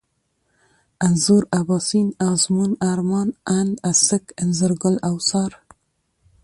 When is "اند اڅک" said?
3.57-4.25